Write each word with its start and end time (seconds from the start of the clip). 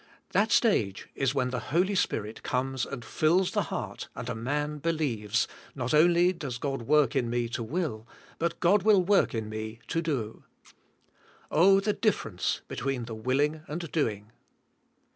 That 0.31 0.51
stage 0.51 1.09
is 1.13 1.35
when 1.35 1.51
the 1.51 1.59
Holy 1.69 1.93
Spirit 1.93 2.41
comes 2.41 2.87
and 2.87 3.05
fills 3.05 3.51
the 3.51 3.61
heart 3.69 4.07
and 4.15 4.27
a 4.29 4.33
man 4.33 4.79
be 4.79 4.91
lieves, 4.91 5.47
not 5.75 5.93
only 5.93 6.33
God 6.33 6.39
does 6.39 6.59
work 6.87 7.15
in 7.15 7.29
me 7.29 7.47
to 7.49 7.63
will^ 7.63 8.07
but 8.39 8.59
God 8.59 8.81
will 8.81 9.03
work 9.03 9.35
in 9.35 9.47
me 9.47 9.77
to 9.89 10.01
do. 10.01 10.43
Oh, 11.51 11.79
the 11.79 11.93
difference 11.93 12.61
be 12.67 12.77
tween 12.77 13.05
the 13.05 13.13
willing 13.13 13.61
and 13.67 13.91
doing. 13.91 14.31